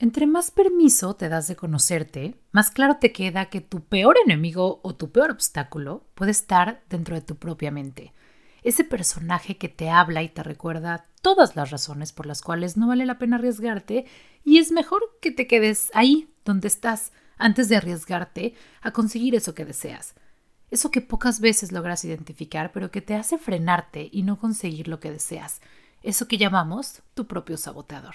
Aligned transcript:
Entre 0.00 0.26
más 0.26 0.50
permiso 0.50 1.14
te 1.14 1.28
das 1.28 1.46
de 1.46 1.56
conocerte, 1.56 2.34
más 2.52 2.70
claro 2.70 2.96
te 2.96 3.12
queda 3.12 3.50
que 3.50 3.60
tu 3.60 3.84
peor 3.84 4.16
enemigo 4.24 4.80
o 4.82 4.94
tu 4.94 5.12
peor 5.12 5.30
obstáculo 5.30 6.06
puede 6.14 6.30
estar 6.30 6.82
dentro 6.88 7.14
de 7.14 7.20
tu 7.20 7.36
propia 7.36 7.70
mente. 7.70 8.14
Ese 8.62 8.82
personaje 8.82 9.58
que 9.58 9.68
te 9.68 9.90
habla 9.90 10.22
y 10.22 10.30
te 10.30 10.42
recuerda 10.42 11.04
todas 11.20 11.54
las 11.54 11.70
razones 11.70 12.12
por 12.12 12.24
las 12.24 12.40
cuales 12.40 12.78
no 12.78 12.88
vale 12.88 13.04
la 13.04 13.18
pena 13.18 13.36
arriesgarte 13.36 14.06
y 14.42 14.56
es 14.56 14.72
mejor 14.72 15.02
que 15.20 15.32
te 15.32 15.46
quedes 15.46 15.90
ahí 15.92 16.30
donde 16.46 16.68
estás 16.68 17.12
antes 17.36 17.68
de 17.68 17.76
arriesgarte 17.76 18.54
a 18.80 18.92
conseguir 18.92 19.34
eso 19.34 19.54
que 19.54 19.66
deseas. 19.66 20.14
Eso 20.70 20.90
que 20.90 21.02
pocas 21.02 21.40
veces 21.40 21.72
logras 21.72 22.06
identificar 22.06 22.72
pero 22.72 22.90
que 22.90 23.02
te 23.02 23.16
hace 23.16 23.36
frenarte 23.36 24.08
y 24.10 24.22
no 24.22 24.38
conseguir 24.38 24.88
lo 24.88 24.98
que 24.98 25.10
deseas. 25.10 25.60
Eso 26.02 26.26
que 26.26 26.38
llamamos 26.38 27.02
tu 27.12 27.26
propio 27.26 27.58
saboteador. 27.58 28.14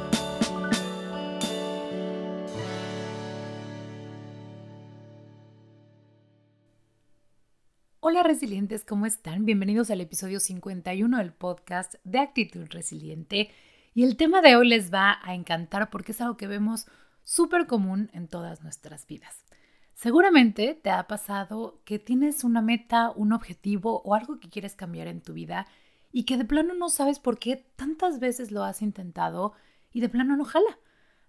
Hola 8.11 8.23
resilientes, 8.23 8.83
¿cómo 8.83 9.05
están? 9.05 9.45
Bienvenidos 9.45 9.89
al 9.89 10.01
episodio 10.01 10.41
51 10.41 11.17
del 11.17 11.31
podcast 11.31 11.95
de 12.03 12.19
Actitud 12.19 12.67
Resiliente. 12.69 13.49
Y 13.93 14.03
el 14.03 14.17
tema 14.17 14.41
de 14.41 14.57
hoy 14.57 14.67
les 14.67 14.93
va 14.93 15.19
a 15.23 15.33
encantar 15.33 15.89
porque 15.89 16.11
es 16.11 16.19
algo 16.19 16.35
que 16.35 16.45
vemos 16.45 16.87
súper 17.23 17.67
común 17.67 18.09
en 18.11 18.27
todas 18.27 18.63
nuestras 18.63 19.07
vidas. 19.07 19.45
Seguramente 19.93 20.73
te 20.73 20.89
ha 20.89 21.07
pasado 21.07 21.79
que 21.85 21.99
tienes 21.99 22.43
una 22.43 22.61
meta, 22.61 23.11
un 23.11 23.31
objetivo 23.31 24.01
o 24.03 24.13
algo 24.13 24.41
que 24.41 24.49
quieres 24.49 24.75
cambiar 24.75 25.07
en 25.07 25.21
tu 25.21 25.31
vida 25.31 25.65
y 26.11 26.25
que 26.25 26.35
de 26.35 26.43
plano 26.43 26.73
no 26.73 26.89
sabes 26.89 27.17
por 27.17 27.39
qué 27.39 27.65
tantas 27.77 28.19
veces 28.19 28.51
lo 28.51 28.65
has 28.65 28.81
intentado 28.81 29.53
y 29.93 30.01
de 30.01 30.09
plano 30.09 30.35
no 30.35 30.43
jala. 30.43 30.79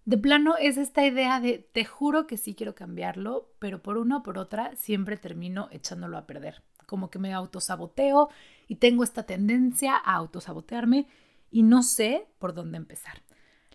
De 0.05 0.19
plano 0.19 0.57
es 0.57 0.79
esta 0.79 1.07
idea 1.07 1.39
de 1.39 1.59
te 1.59 1.85
juro 1.85 2.27
que 2.27 2.37
sí 2.37 2.57
quiero 2.57 2.75
cambiarlo, 2.75 3.53
pero 3.61 3.85
por 3.85 3.99
una 3.99 4.17
o 4.17 4.23
por 4.25 4.37
otra 4.37 4.75
siempre 4.75 5.17
termino 5.17 5.69
echándolo 5.71 6.19
a 6.19 6.27
perder. 6.27 6.61
Como 6.93 7.09
que 7.09 7.19
me 7.19 7.33
autosaboteo 7.33 8.29
y 8.69 8.77
tengo 8.77 9.03
esta 9.03 9.23
tendencia 9.23 9.97
a 9.97 10.17
autosabotearme 10.17 11.07
y 11.51 11.63
no 11.63 11.83
sé 11.83 12.27
por 12.39 12.53
dónde 12.53 12.77
empezar. 12.77 13.23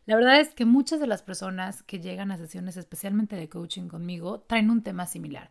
La 0.06 0.16
verdad 0.16 0.40
es 0.40 0.54
que 0.54 0.66
muchas 0.66 1.00
de 1.00 1.08
las 1.08 1.24
personas 1.24 1.82
que 1.82 2.00
llegan 2.00 2.30
a 2.30 2.38
sesiones 2.38 2.78
especialmente 2.78 3.36
de 3.36 3.50
coaching 3.50 3.88
conmigo 3.88 4.42
traen 4.42 4.70
un 4.70 4.84
tema 4.84 5.08
similar. 5.08 5.50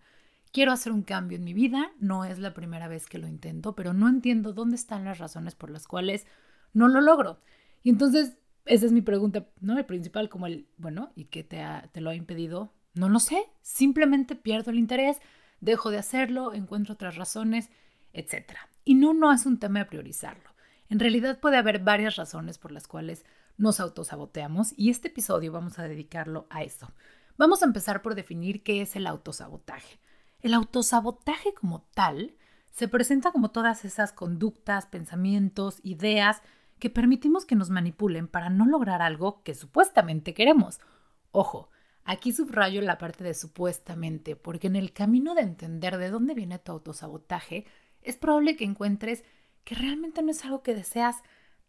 Quiero 0.53 0.71
hacer 0.71 0.93
un 0.93 1.03
cambio 1.03 1.39
en 1.39 1.43
mi 1.43 1.55
vida, 1.55 1.91
no 1.99 2.25
es 2.25 2.39
la 2.39 2.55
primera 2.55 2.87
vez 2.87 3.07
que 3.07 3.19
lo 3.19 3.27
intento, 3.27 3.75
pero 3.75 3.95
no 3.95 4.09
entiendo 4.09 4.53
dónde 4.53 4.77
están 4.77 5.05
las 5.05 5.19
razones 5.19 5.57
por 5.57 5.71
las 5.71 5.89
cuales 5.89 6.25
no 6.73 6.87
lo 6.87 7.01
logro. 7.01 7.41
Y 7.83 7.91
entonces 7.91 8.39
esa 8.67 8.87
es 8.87 8.93
mi 8.93 9.01
pregunta, 9.01 9.49
¿no? 9.61 9.77
El 9.77 9.87
principal, 9.87 10.29
como 10.29 10.47
el, 10.47 10.69
bueno, 10.77 11.11
¿y 11.17 11.25
qué 11.25 11.43
te, 11.43 11.65
te 11.91 12.01
lo 12.01 12.11
ha 12.11 12.15
impedido? 12.15 12.73
No 12.95 13.09
lo 13.09 13.21
sé, 13.21 13.43
simplemente 13.63 14.35
pierdo 14.35 14.71
el 14.71 14.79
interés, 14.79 15.19
dejo 15.61 15.91
de 15.91 15.99
hacerlo, 15.99 16.53
encuentro 16.53 16.95
otras 16.95 17.17
razones, 17.17 17.71
etc. 18.13 18.55
Y 18.85 18.95
no, 18.95 19.15
no 19.15 19.33
es 19.33 19.47
un 19.47 19.59
tema 19.59 19.81
de 19.81 19.87
priorizarlo. 19.87 20.51
En 20.89 21.01
realidad 21.01 21.41
puede 21.41 21.57
haber 21.57 21.81
varias 21.81 22.17
razones 22.17 22.59
por 22.59 22.73
las 22.73 22.87
cuales 22.87 23.25
nos 23.59 23.81
autosaboteamos 23.81 24.75
y 24.77 24.91
este 24.91 25.09
episodio 25.09 25.53
vamos 25.53 25.79
a 25.79 25.89
dedicarlo 25.89 26.47
a 26.51 26.63
eso. 26.63 26.93
Vamos 27.39 27.63
a 27.63 27.67
empezar 27.67 28.03
por 28.03 28.15
definir 28.15 28.63
qué 28.63 28.83
es 28.83 28.97
el 28.97 29.07
autosabotaje. 29.07 29.99
El 30.41 30.55
autosabotaje 30.55 31.55
como 31.55 31.83
tal 31.95 32.37
se 32.71 32.89
presenta 32.89 33.33
como 33.33 33.51
todas 33.51 33.85
esas 33.85 34.13
conductas, 34.13 34.87
pensamientos, 34.87 35.81
ideas 35.83 36.43
que 36.79 36.91
permitimos 36.91 37.47
que 37.47 37.57
nos 37.57 37.71
manipulen 37.71 38.29
para 38.29 38.51
no 38.51 38.67
lograr 38.67 39.03
algo 39.03 39.43
que 39.43 39.55
supuestamente 39.55 40.35
queremos. 40.35 40.81
Ojo, 41.33 41.71
aquí 42.07 42.33
subrayo 42.33 42.81
la 42.81 42.99
parte 42.99 43.25
de 43.25 43.35
supuestamente, 43.35 44.37
porque 44.37 44.69
en 44.69 44.77
el 44.77 44.93
camino 44.93 45.35
de 45.35 45.43
entender 45.43 45.99
de 45.99 46.11
dónde 46.11 46.35
viene 46.35 46.59
tu 46.59 46.73
autosabotaje, 46.73 47.67
es 48.01 48.17
probable 48.17 48.57
que 48.57 48.65
encuentres 48.65 49.25
que 49.65 49.75
realmente 49.75 50.23
no 50.23 50.31
es 50.31 50.45
algo 50.45 50.63
que 50.63 50.75
deseas 50.75 51.17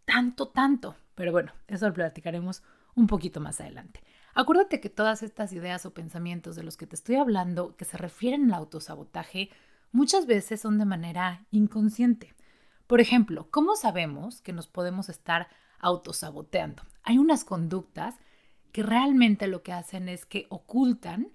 tanto, 0.06 0.48
tanto. 0.50 0.96
Pero 1.16 1.31
bueno, 1.31 1.52
eso 1.68 1.88
lo 1.88 1.94
platicaremos 1.94 2.64
un 2.96 3.08
poquito 3.08 3.42
más 3.42 3.59
adelante. 3.59 4.02
Acuérdate 4.36 4.80
que 4.80 4.90
todas 4.90 5.24
estas 5.24 5.52
ideas 5.52 5.86
o 5.88 5.94
pensamientos 5.96 6.56
de 6.56 6.64
los 6.64 6.78
que 6.78 6.86
te 6.86 6.96
estoy 6.96 7.16
hablando, 7.16 7.75
que 7.75 7.86
se 7.86 7.98
refieren 7.98 8.46
al 8.46 8.59
autosabotaje, 8.59 9.50
muchas 9.92 10.28
veces 10.28 10.62
son 10.62 10.78
de 10.78 10.86
manera 10.86 11.48
inconsciente. 11.50 12.36
Por 12.86 13.02
ejemplo, 13.02 13.48
¿cómo 13.50 13.75
sabemos 13.75 14.42
que 14.42 14.54
nos 14.54 14.68
podemos 14.68 15.09
estar 15.09 15.48
autosaboteando? 15.80 16.84
Hay 17.02 17.18
unas 17.18 17.44
conductas 17.44 18.16
que 18.72 18.84
realmente 18.84 19.48
lo 19.48 19.64
que 19.64 19.74
hacen 19.74 20.10
es 20.10 20.26
que 20.26 20.48
ocultan 20.50 21.32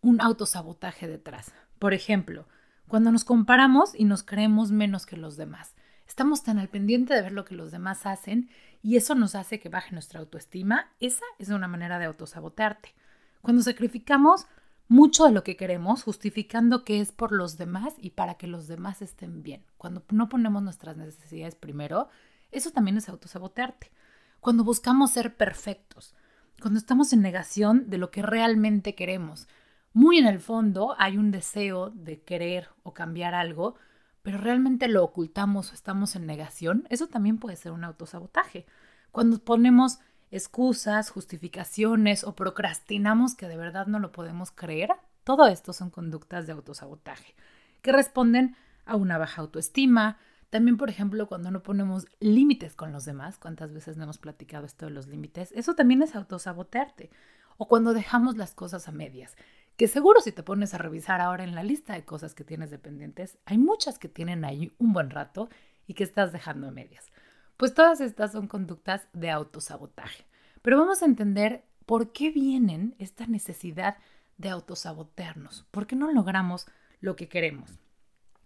un 0.00 0.20
autosabotaje 0.20 1.08
detrás. 1.08 1.52
Por 1.78 1.94
ejemplo, 1.94 2.46
cuando 2.88 3.12
nos 3.12 3.24
comparamos 3.24 3.94
y 3.94 4.04
nos 4.04 4.22
creemos 4.22 4.70
menos 4.70 5.06
que 5.06 5.16
los 5.16 5.36
demás. 5.36 5.74
Estamos 6.06 6.42
tan 6.42 6.58
al 6.58 6.68
pendiente 6.68 7.14
de 7.14 7.22
ver 7.22 7.32
lo 7.32 7.44
que 7.44 7.54
los 7.54 7.70
demás 7.70 8.06
hacen 8.06 8.48
y 8.82 8.96
eso 8.96 9.14
nos 9.14 9.34
hace 9.34 9.60
que 9.60 9.68
baje 9.68 9.92
nuestra 9.92 10.20
autoestima. 10.20 10.90
Esa 11.00 11.24
es 11.38 11.50
una 11.50 11.68
manera 11.68 11.98
de 11.98 12.06
autosabotearte. 12.06 12.94
Cuando 13.42 13.62
sacrificamos 13.62 14.46
mucho 14.88 15.26
de 15.26 15.32
lo 15.32 15.44
que 15.44 15.56
queremos, 15.56 16.02
justificando 16.02 16.82
que 16.82 17.00
es 17.00 17.12
por 17.12 17.32
los 17.32 17.58
demás 17.58 17.94
y 17.98 18.10
para 18.10 18.34
que 18.34 18.46
los 18.46 18.68
demás 18.68 19.02
estén 19.02 19.42
bien. 19.42 19.62
Cuando 19.76 20.02
no 20.10 20.30
ponemos 20.30 20.62
nuestras 20.62 20.96
necesidades 20.96 21.54
primero, 21.54 22.08
eso 22.50 22.70
también 22.70 22.96
es 22.96 23.08
autosabotearte. 23.08 23.92
Cuando 24.40 24.64
buscamos 24.64 25.10
ser 25.10 25.36
perfectos, 25.36 26.14
cuando 26.60 26.78
estamos 26.78 27.12
en 27.12 27.22
negación 27.22 27.88
de 27.88 27.98
lo 27.98 28.10
que 28.10 28.22
realmente 28.22 28.94
queremos. 28.94 29.48
Muy 29.92 30.18
en 30.18 30.26
el 30.26 30.40
fondo 30.40 30.94
hay 30.98 31.16
un 31.16 31.30
deseo 31.30 31.90
de 31.90 32.20
querer 32.20 32.68
o 32.82 32.94
cambiar 32.94 33.34
algo, 33.34 33.76
pero 34.22 34.38
realmente 34.38 34.88
lo 34.88 35.04
ocultamos 35.04 35.70
o 35.70 35.74
estamos 35.74 36.16
en 36.16 36.26
negación, 36.26 36.86
eso 36.90 37.06
también 37.06 37.38
puede 37.38 37.56
ser 37.56 37.72
un 37.72 37.84
autosabotaje. 37.84 38.66
Cuando 39.12 39.38
ponemos 39.38 40.00
excusas, 40.30 41.10
justificaciones 41.10 42.24
o 42.24 42.36
procrastinamos 42.36 43.34
que 43.34 43.48
de 43.48 43.56
verdad 43.56 43.86
no 43.86 43.98
lo 43.98 44.12
podemos 44.12 44.50
creer, 44.50 44.90
todo 45.24 45.46
esto 45.46 45.72
son 45.72 45.90
conductas 45.90 46.46
de 46.46 46.52
autosabotaje 46.52 47.34
que 47.82 47.92
responden 47.92 48.56
a 48.84 48.96
una 48.96 49.18
baja 49.18 49.42
autoestima. 49.42 50.18
También, 50.50 50.76
por 50.78 50.88
ejemplo, 50.88 51.26
cuando 51.28 51.50
no 51.50 51.62
ponemos 51.62 52.06
límites 52.20 52.74
con 52.74 52.92
los 52.92 53.04
demás, 53.04 53.38
¿cuántas 53.38 53.72
veces 53.72 53.96
no 53.96 54.04
hemos 54.04 54.18
platicado 54.18 54.64
esto 54.64 54.86
de 54.86 54.92
los 54.92 55.06
límites? 55.06 55.52
Eso 55.52 55.74
también 55.74 56.02
es 56.02 56.16
autosabotearte. 56.16 57.10
O 57.58 57.68
cuando 57.68 57.92
dejamos 57.92 58.36
las 58.36 58.54
cosas 58.54 58.88
a 58.88 58.92
medias, 58.92 59.36
que 59.76 59.88
seguro 59.88 60.20
si 60.20 60.32
te 60.32 60.42
pones 60.42 60.74
a 60.74 60.78
revisar 60.78 61.20
ahora 61.20 61.44
en 61.44 61.54
la 61.54 61.62
lista 61.62 61.92
de 61.92 62.04
cosas 62.04 62.34
que 62.34 62.44
tienes 62.44 62.70
dependientes, 62.70 63.38
hay 63.44 63.58
muchas 63.58 63.98
que 63.98 64.08
tienen 64.08 64.44
ahí 64.44 64.72
un 64.78 64.92
buen 64.92 65.10
rato 65.10 65.50
y 65.86 65.94
que 65.94 66.04
estás 66.04 66.32
dejando 66.32 66.68
a 66.68 66.70
medias. 66.70 67.10
Pues 67.56 67.74
todas 67.74 68.00
estas 68.00 68.32
son 68.32 68.46
conductas 68.46 69.08
de 69.12 69.30
autosabotaje. 69.30 70.24
Pero 70.62 70.78
vamos 70.78 71.02
a 71.02 71.06
entender 71.06 71.64
por 71.84 72.12
qué 72.12 72.30
vienen 72.30 72.94
esta 72.98 73.26
necesidad 73.26 73.96
de 74.36 74.48
autosabotearnos, 74.48 75.66
por 75.70 75.86
qué 75.86 75.96
no 75.96 76.12
logramos 76.12 76.66
lo 77.00 77.16
que 77.16 77.28
queremos. 77.28 77.78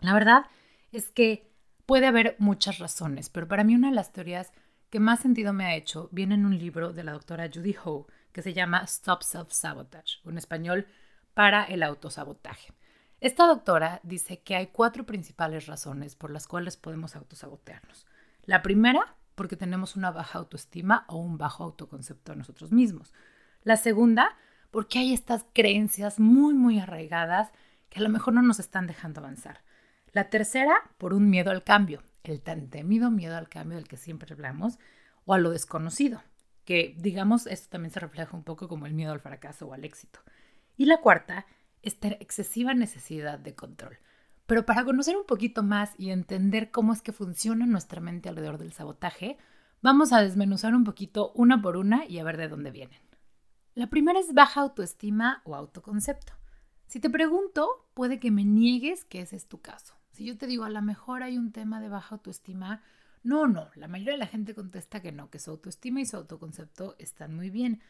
La 0.01 0.15
verdad 0.15 0.47
es 0.91 1.11
que 1.11 1.52
puede 1.93 2.07
haber 2.07 2.37
muchas 2.39 2.79
razones, 2.79 3.29
pero 3.29 3.47
para 3.47 3.65
mí 3.65 3.75
una 3.75 3.91
de 3.91 3.95
las 3.95 4.15
teorías 4.15 4.51
que 4.89 4.99
más 4.99 5.21
sentido 5.21 5.53
me 5.53 5.67
ha 5.67 5.77
hecho 5.77 6.09
viene 6.11 6.37
en 6.37 6.47
un 6.47 6.59
libro 6.59 6.95
de 6.95 7.05
la 7.05 7.13
doctora 7.13 7.51
Judy 7.53 7.77
Ho 7.85 8.07
que 8.33 8.41
se 8.41 8.55
llama 8.55 8.81
Stop 8.85 9.21
Self-Sabotage, 9.21 10.21
en 10.25 10.39
español, 10.39 10.87
para 11.35 11.65
el 11.65 11.83
autosabotaje. 11.83 12.73
Esta 13.21 13.47
doctora 13.47 14.01
dice 14.05 14.41
que 14.41 14.57
hay 14.57 14.69
cuatro 14.69 15.05
principales 15.05 15.67
razones 15.67 16.17
por 16.17 16.31
las 16.31 16.47
cuales 16.47 16.79
podemos 16.79 17.15
autosabotearnos. 17.15 18.07
La 18.47 18.63
primera, 18.63 19.15
porque 19.35 19.57
tenemos 19.57 19.95
una 19.95 20.11
baja 20.11 20.39
autoestima 20.39 21.05
o 21.09 21.19
un 21.19 21.37
bajo 21.37 21.63
autoconcepto 21.63 22.33
de 22.33 22.39
nosotros 22.39 22.73
mismos. 22.73 23.13
La 23.65 23.77
segunda, 23.77 24.39
porque 24.71 24.99
hay 24.99 25.13
estas 25.13 25.45
creencias 25.53 26.19
muy, 26.19 26.55
muy 26.55 26.81
arraigadas 26.81 27.53
que 27.91 27.99
a 27.99 28.03
lo 28.03 28.09
mejor 28.09 28.33
no 28.33 28.41
nos 28.41 28.61
están 28.61 28.87
dejando 28.87 29.21
avanzar. 29.21 29.61
La 30.13 30.29
tercera, 30.29 30.75
por 30.99 31.15
un 31.15 31.31
miedo 31.31 31.51
al 31.51 31.65
cambio, 31.65 32.03
el 32.23 32.43
tan 32.43 32.69
temido 32.69 33.11
miedo 33.11 33.37
al 33.37 33.49
cambio 33.49 33.79
del 33.79 33.89
que 33.89 33.97
siempre 33.97 34.35
hablamos, 34.35 34.79
o 35.25 35.33
a 35.33 35.39
lo 35.39 35.51
desconocido, 35.51 36.23
que 36.65 36.95
digamos, 36.99 37.47
esto 37.47 37.71
también 37.71 37.93
se 37.93 38.01
refleja 38.01 38.37
un 38.37 38.45
poco 38.45 38.69
como 38.69 38.85
el 38.85 38.93
miedo 38.93 39.13
al 39.13 39.21
fracaso 39.21 39.67
o 39.67 39.73
al 39.73 39.85
éxito. 39.85 40.21
Y 40.77 40.85
la 40.85 41.01
cuarta, 41.01 41.47
esta 41.81 42.09
excesiva 42.09 42.75
necesidad 42.75 43.39
de 43.39 43.55
control. 43.55 43.99
Pero 44.47 44.67
para 44.67 44.85
conocer 44.85 45.17
un 45.17 45.25
poquito 45.25 45.63
más 45.63 45.95
y 45.97 46.11
entender 46.11 46.71
cómo 46.71 46.93
es 46.93 47.01
que 47.01 47.13
funciona 47.13 47.65
nuestra 47.65 48.03
mente 48.03 48.29
alrededor 48.29 48.59
del 48.59 48.73
sabotaje, 48.73 49.39
vamos 49.81 50.13
a 50.13 50.21
desmenuzar 50.21 50.75
un 50.75 50.85
poquito 50.85 51.33
una 51.35 51.63
por 51.63 51.79
una 51.79 52.05
y 52.05 52.19
a 52.19 52.25
ver 52.25 52.37
de 52.37 52.49
dónde 52.49 52.71
vienen. 52.71 53.01
La 53.75 53.87
primera 53.87 54.21
es 54.21 54.35
baja 54.35 54.61
autoestima 54.61 55.41
o 55.45 55.55
autoconcepto. 55.55 56.35
Si 56.87 57.01
te 57.01 57.09
pregunto, 57.09 57.89
puede 57.95 58.21
que 58.21 58.31
me 58.31 58.45
niegues 58.45 59.07
que 59.07 59.23
ese 59.23 59.37
es 59.37 59.49
tu 59.49 59.63
caso. 59.63 59.95
Si 60.13 60.25
yo 60.25 60.37
te 60.37 60.47
digo, 60.47 60.65
a 60.65 60.71
lo 60.71 60.83
mejor 60.83 61.23
hay 61.23 61.39
un 61.39 61.53
tema 61.53 61.81
de 61.81 61.89
baja 61.89 62.15
autoestima, 62.15 62.83
no, 63.23 63.47
no, 63.47 63.71
la 63.77 63.89
mayoría 63.89 64.13
de 64.13 64.19
la 64.19 64.27
gente 64.27 64.55
contesta 64.55 65.01
que 65.01 65.13
no, 65.13 65.31
que 65.31 65.39
su 65.39 65.51
autoestima 65.51 66.01
y 66.01 66.07
su 66.07 66.17
autoconcepto 66.17 66.97
están 66.99 67.35
muy 67.35 67.51
bien. 67.51 67.81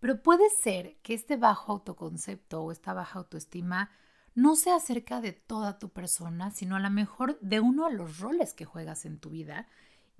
Pero 0.00 0.22
puede 0.22 0.48
ser 0.50 0.96
que 1.02 1.14
este 1.14 1.36
bajo 1.36 1.72
autoconcepto 1.72 2.62
o 2.62 2.72
esta 2.72 2.94
baja 2.94 3.18
autoestima 3.18 3.90
no 4.34 4.54
sea 4.54 4.76
acerca 4.76 5.20
de 5.20 5.32
toda 5.32 5.78
tu 5.78 5.88
persona, 5.88 6.50
sino 6.50 6.76
a 6.76 6.80
lo 6.80 6.90
mejor 6.90 7.38
de 7.40 7.60
uno 7.60 7.88
de 7.88 7.94
los 7.94 8.18
roles 8.20 8.54
que 8.54 8.64
juegas 8.64 9.04
en 9.04 9.18
tu 9.18 9.30
vida. 9.30 9.66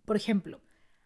Por 0.04 0.16
ejemplo, 0.16 0.60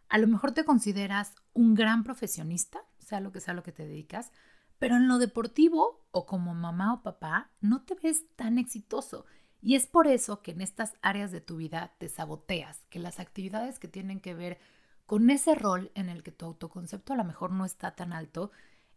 a 0.09 0.19
lo 0.19 0.27
mejor 0.27 0.53
te 0.53 0.65
consideras 0.65 1.35
un 1.53 1.75
gran 1.75 2.03
profesionista, 2.03 2.81
sea 2.99 3.21
lo 3.21 3.33
que 3.33 3.41
sea 3.41 3.55
lo 3.55 3.63
que 3.63 3.73
te 3.73 3.87
dedicas, 3.87 4.33
pero 4.79 4.97
en 4.97 5.09
lo 5.09 5.19
deportivo 5.19 6.07
o 6.13 6.25
como 6.25 6.55
mamá 6.55 6.95
o 6.95 7.03
papá 7.03 7.51
no 7.61 7.83
te 7.83 7.95
ves 7.95 8.25
tan 8.37 8.59
exitoso 8.59 9.27
y 9.63 9.75
es 9.75 9.87
por 9.87 10.07
eso 10.07 10.43
que 10.43 10.53
en 10.53 10.61
estas 10.61 10.95
áreas 11.03 11.33
de 11.33 11.41
tu 11.41 11.57
vida 11.57 11.93
te 11.99 12.09
saboteas, 12.09 12.85
que 12.91 12.99
las 12.99 13.21
actividades 13.21 13.79
que 13.79 13.89
tienen 13.89 14.21
que 14.21 14.35
ver 14.35 14.59
con 15.07 15.29
ese 15.31 15.55
rol 15.55 15.91
en 15.95 16.09
el 16.09 16.23
que 16.23 16.33
tu 16.33 16.47
autoconcepto 16.47 17.13
a 17.13 17.17
lo 17.17 17.25
mejor 17.25 17.51
no 17.51 17.65
está 17.65 17.95
tan 17.95 18.13
alto, 18.13 18.51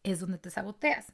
es 0.04 0.20
donde 0.20 0.38
te 0.38 0.50
saboteas. 0.50 1.12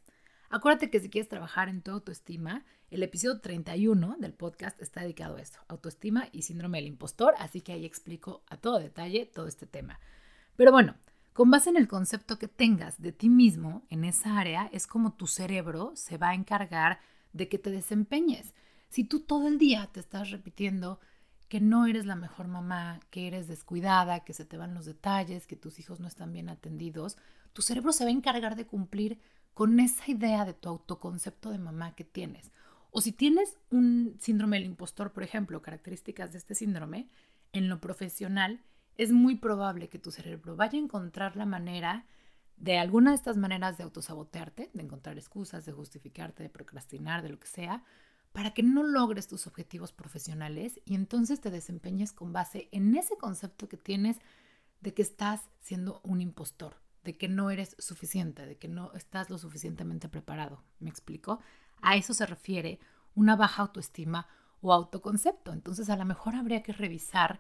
Acuérdate 0.49 0.89
que 0.89 0.99
si 0.99 1.09
quieres 1.09 1.29
trabajar 1.29 1.69
en 1.69 1.81
tu 1.81 1.91
autoestima, 1.91 2.65
el 2.89 3.03
episodio 3.03 3.39
31 3.39 4.17
del 4.19 4.33
podcast 4.33 4.81
está 4.81 5.01
dedicado 5.01 5.35
a 5.35 5.41
esto, 5.41 5.59
autoestima 5.67 6.27
y 6.31 6.41
síndrome 6.41 6.79
del 6.79 6.87
impostor, 6.87 7.35
así 7.37 7.61
que 7.61 7.71
ahí 7.71 7.85
explico 7.85 8.43
a 8.47 8.57
todo 8.57 8.79
detalle 8.79 9.27
todo 9.27 9.47
este 9.47 9.67
tema. 9.67 9.99
Pero 10.55 10.71
bueno, 10.71 10.95
con 11.33 11.51
base 11.51 11.69
en 11.69 11.77
el 11.77 11.87
concepto 11.87 12.39
que 12.39 12.47
tengas 12.47 12.99
de 12.99 13.11
ti 13.11 13.29
mismo 13.29 13.85
en 13.89 14.03
esa 14.03 14.39
área, 14.39 14.69
es 14.73 14.87
como 14.87 15.13
tu 15.13 15.27
cerebro 15.27 15.91
se 15.95 16.17
va 16.17 16.29
a 16.29 16.33
encargar 16.33 16.99
de 17.31 17.47
que 17.47 17.59
te 17.59 17.69
desempeñes. 17.69 18.53
Si 18.89 19.03
tú 19.03 19.19
todo 19.21 19.47
el 19.47 19.57
día 19.57 19.88
te 19.91 20.00
estás 20.00 20.31
repitiendo 20.31 21.00
que 21.47 21.59
no 21.59 21.86
eres 21.86 22.06
la 22.06 22.15
mejor 22.15 22.47
mamá, 22.47 23.00
que 23.09 23.27
eres 23.27 23.47
descuidada, 23.47 24.24
que 24.24 24.33
se 24.33 24.45
te 24.45 24.57
van 24.57 24.74
los 24.74 24.86
detalles, 24.86 25.47
que 25.47 25.56
tus 25.56 25.80
hijos 25.80 26.00
no 26.00 26.07
están 26.07 26.31
bien 26.33 26.50
atendidos, 26.50 27.18
tu 27.53 27.62
cerebro 27.62 27.91
se 27.91 28.03
va 28.03 28.09
a 28.09 28.13
encargar 28.13 28.56
de 28.56 28.68
cumplir 28.68 29.19
con 29.53 29.80
esa 29.80 30.09
idea 30.09 30.45
de 30.45 30.53
tu 30.53 30.69
autoconcepto 30.69 31.50
de 31.50 31.57
mamá 31.57 31.95
que 31.95 32.03
tienes. 32.03 32.51
O 32.91 33.01
si 33.01 33.12
tienes 33.12 33.57
un 33.71 34.15
síndrome 34.19 34.57
del 34.57 34.65
impostor, 34.68 35.12
por 35.12 35.24
ejemplo, 35.24 35.62
características 35.62 36.31
de 36.31 36.38
este 36.38 36.56
síndrome, 36.56 37.09
en 37.51 37.68
lo 37.68 37.81
profesional, 37.81 38.62
es 38.95 39.12
muy 39.12 39.35
probable 39.35 39.89
que 39.89 40.00
tu 40.00 40.12
cerebro 40.12 40.56
vaya 40.56 40.77
a 40.77 40.81
encontrar 40.81 41.35
la 41.35 41.45
manera 41.45 42.06
de 42.57 42.77
alguna 42.77 43.12
de 43.12 43.15
estas 43.15 43.38
maneras 43.38 43.77
de 43.77 43.83
autosabotearte, 43.83 44.69
de 44.74 44.83
encontrar 44.83 45.18
excusas, 45.18 45.65
de 45.65 45.71
justificarte, 45.71 46.44
de 46.44 46.50
procrastinar, 46.50 47.21
de 47.21 47.30
lo 47.30 47.39
que 47.39 47.47
sea, 47.47 47.83
para 48.31 48.53
que 48.53 48.63
no 48.63 48.83
logres 48.83 49.27
tus 49.27 49.47
objetivos 49.47 49.91
profesionales 49.91 50.79
y 50.85 50.95
entonces 50.95 51.41
te 51.41 51.51
desempeñes 51.51 52.13
con 52.13 52.31
base 52.31 52.69
en 52.71 52.95
ese 52.95 53.17
concepto 53.17 53.67
que 53.67 53.77
tienes 53.77 54.17
de 54.81 54.93
que 54.93 55.01
estás 55.01 55.49
siendo 55.59 55.99
un 56.03 56.21
impostor, 56.21 56.77
de 57.03 57.17
que 57.17 57.27
no 57.27 57.49
eres 57.49 57.75
suficiente, 57.79 58.45
de 58.45 58.57
que 58.57 58.67
no 58.67 58.93
estás 58.93 59.29
lo 59.29 59.37
suficientemente 59.37 60.09
preparado. 60.09 60.63
¿Me 60.79 60.89
explico? 60.89 61.39
A 61.81 61.95
eso 61.95 62.13
se 62.13 62.25
refiere 62.25 62.79
una 63.15 63.35
baja 63.35 63.63
autoestima 63.63 64.27
o 64.61 64.73
autoconcepto. 64.73 65.51
Entonces 65.51 65.89
a 65.89 65.97
lo 65.97 66.05
mejor 66.05 66.35
habría 66.35 66.63
que 66.63 66.73
revisar 66.73 67.39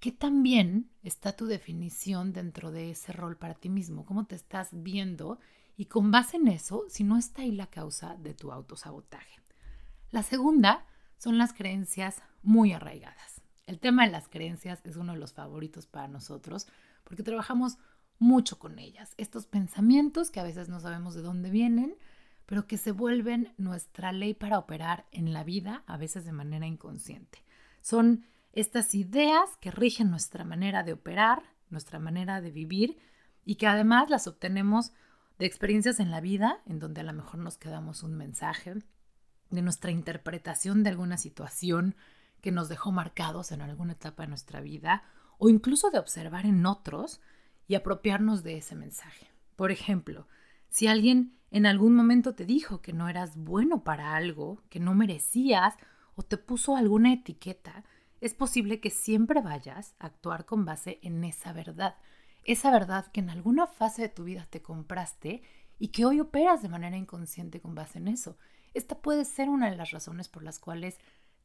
qué 0.00 0.12
tan 0.12 0.42
bien 0.42 0.90
está 1.02 1.32
tu 1.32 1.46
definición 1.46 2.32
dentro 2.32 2.70
de 2.70 2.90
ese 2.90 3.12
rol 3.12 3.36
para 3.36 3.54
ti 3.54 3.68
mismo, 3.68 4.04
cómo 4.04 4.26
te 4.26 4.34
estás 4.34 4.68
viendo 4.72 5.38
y 5.76 5.86
con 5.86 6.10
base 6.10 6.36
en 6.36 6.48
eso, 6.48 6.84
si 6.88 7.04
no 7.04 7.16
está 7.16 7.42
ahí 7.42 7.52
la 7.52 7.68
causa 7.68 8.16
de 8.16 8.34
tu 8.34 8.50
autosabotaje. 8.52 9.37
La 10.10 10.22
segunda 10.22 10.86
son 11.18 11.36
las 11.36 11.52
creencias 11.52 12.22
muy 12.42 12.72
arraigadas. 12.72 13.42
El 13.66 13.78
tema 13.78 14.06
de 14.06 14.12
las 14.12 14.26
creencias 14.28 14.80
es 14.84 14.96
uno 14.96 15.12
de 15.12 15.18
los 15.18 15.34
favoritos 15.34 15.86
para 15.86 16.08
nosotros 16.08 16.66
porque 17.04 17.22
trabajamos 17.22 17.76
mucho 18.18 18.58
con 18.58 18.78
ellas. 18.78 19.12
Estos 19.18 19.46
pensamientos 19.46 20.30
que 20.30 20.40
a 20.40 20.44
veces 20.44 20.70
no 20.70 20.80
sabemos 20.80 21.14
de 21.14 21.20
dónde 21.20 21.50
vienen, 21.50 21.94
pero 22.46 22.66
que 22.66 22.78
se 22.78 22.92
vuelven 22.92 23.52
nuestra 23.58 24.12
ley 24.12 24.32
para 24.32 24.58
operar 24.58 25.04
en 25.12 25.34
la 25.34 25.44
vida, 25.44 25.84
a 25.86 25.98
veces 25.98 26.24
de 26.24 26.32
manera 26.32 26.66
inconsciente. 26.66 27.44
Son 27.82 28.24
estas 28.54 28.94
ideas 28.94 29.58
que 29.60 29.70
rigen 29.70 30.10
nuestra 30.10 30.44
manera 30.44 30.84
de 30.84 30.94
operar, 30.94 31.42
nuestra 31.68 31.98
manera 31.98 32.40
de 32.40 32.50
vivir 32.50 32.96
y 33.44 33.56
que 33.56 33.66
además 33.66 34.08
las 34.08 34.26
obtenemos 34.26 34.92
de 35.38 35.44
experiencias 35.44 36.00
en 36.00 36.10
la 36.10 36.22
vida, 36.22 36.62
en 36.64 36.78
donde 36.78 37.02
a 37.02 37.04
lo 37.04 37.12
mejor 37.12 37.40
nos 37.40 37.58
quedamos 37.58 38.02
un 38.02 38.16
mensaje, 38.16 38.76
de 39.50 39.62
nuestra 39.62 39.90
interpretación 39.90 40.82
de 40.82 40.90
alguna 40.90 41.16
situación 41.16 41.94
que 42.40 42.52
nos 42.52 42.68
dejó 42.68 42.92
marcados 42.92 43.52
en 43.52 43.60
alguna 43.60 43.92
etapa 43.92 44.22
de 44.22 44.28
nuestra 44.28 44.60
vida 44.60 45.02
o 45.38 45.48
incluso 45.48 45.90
de 45.90 45.98
observar 45.98 46.46
en 46.46 46.64
otros 46.66 47.20
y 47.66 47.74
apropiarnos 47.74 48.42
de 48.42 48.58
ese 48.58 48.74
mensaje. 48.74 49.28
Por 49.56 49.70
ejemplo, 49.70 50.26
si 50.68 50.86
alguien 50.86 51.38
en 51.50 51.66
algún 51.66 51.94
momento 51.94 52.34
te 52.34 52.44
dijo 52.44 52.82
que 52.82 52.92
no 52.92 53.08
eras 53.08 53.36
bueno 53.36 53.82
para 53.82 54.14
algo, 54.16 54.62
que 54.68 54.80
no 54.80 54.94
merecías 54.94 55.74
o 56.14 56.22
te 56.22 56.36
puso 56.36 56.76
alguna 56.76 57.12
etiqueta, 57.12 57.84
es 58.20 58.34
posible 58.34 58.80
que 58.80 58.90
siempre 58.90 59.40
vayas 59.40 59.94
a 59.98 60.06
actuar 60.06 60.44
con 60.44 60.64
base 60.64 60.98
en 61.02 61.24
esa 61.24 61.52
verdad, 61.52 61.96
esa 62.44 62.70
verdad 62.70 63.06
que 63.12 63.20
en 63.20 63.30
alguna 63.30 63.66
fase 63.66 64.02
de 64.02 64.08
tu 64.08 64.24
vida 64.24 64.46
te 64.50 64.62
compraste 64.62 65.42
y 65.78 65.88
que 65.88 66.04
hoy 66.04 66.20
operas 66.20 66.62
de 66.62 66.68
manera 66.68 66.96
inconsciente 66.96 67.60
con 67.60 67.74
base 67.74 67.98
en 67.98 68.08
eso. 68.08 68.36
Esta 68.74 68.98
puede 69.00 69.24
ser 69.24 69.48
una 69.48 69.70
de 69.70 69.76
las 69.76 69.90
razones 69.90 70.28
por 70.28 70.42
las 70.42 70.58
cuales 70.58 70.98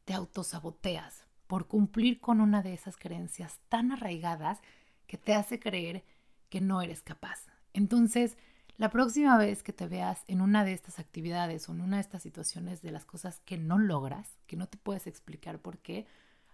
te 0.05 0.13
autosaboteas, 0.13 1.25
por 1.47 1.67
cumplir 1.67 2.19
con 2.19 2.41
una 2.41 2.61
de 2.61 2.73
esas 2.73 2.97
creencias 2.97 3.59
tan 3.69 3.91
arraigadas 3.91 4.59
que 5.07 5.17
te 5.17 5.33
hace 5.33 5.59
creer 5.59 6.03
que 6.49 6.61
no 6.61 6.81
eres 6.81 7.01
capaz. 7.01 7.45
Entonces, 7.73 8.37
la 8.77 8.89
próxima 8.89 9.37
vez 9.37 9.63
que 9.63 9.73
te 9.73 9.87
veas 9.87 10.23
en 10.27 10.41
una 10.41 10.65
de 10.65 10.73
estas 10.73 10.99
actividades 10.99 11.69
o 11.69 11.73
en 11.73 11.81
una 11.81 11.97
de 11.97 12.01
estas 12.01 12.23
situaciones 12.23 12.81
de 12.81 12.91
las 12.91 13.05
cosas 13.05 13.39
que 13.45 13.57
no 13.57 13.77
logras, 13.77 14.37
que 14.47 14.55
no 14.55 14.67
te 14.67 14.77
puedes 14.77 15.07
explicar 15.07 15.59
por 15.59 15.77
qué, 15.79 16.07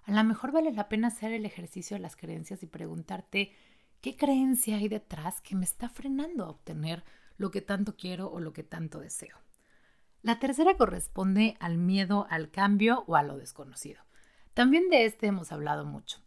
a 0.03 0.11
lo 0.11 0.23
mejor 0.23 0.51
vale 0.51 0.71
la 0.71 0.89
pena 0.89 1.07
hacer 1.09 1.31
el 1.31 1.45
ejercicio 1.45 1.95
de 1.95 2.01
las 2.01 2.15
creencias 2.15 2.61
y 2.63 2.67
preguntarte 2.67 3.53
qué 4.01 4.15
creencia 4.17 4.77
hay 4.77 4.87
detrás 4.87 5.39
que 5.41 5.55
me 5.55 5.65
está 5.65 5.87
frenando 5.87 6.45
a 6.45 6.49
obtener 6.49 7.03
lo 7.37 7.51
que 7.51 7.61
tanto 7.61 7.95
quiero 7.95 8.29
o 8.29 8.39
lo 8.39 8.53
que 8.53 8.63
tanto 8.63 8.99
deseo. 8.99 9.37
La 10.21 10.37
tercera 10.37 10.75
corresponde 10.75 11.55
al 11.61 11.77
miedo 11.77 12.27
al 12.29 12.51
cambio 12.51 13.05
o 13.07 13.15
a 13.15 13.23
lo 13.23 13.37
desconocido. 13.37 14.03
También 14.53 14.89
de 14.89 15.05
este 15.05 15.27
hemos 15.27 15.53
hablado 15.53 15.85
mucho. 15.85 16.17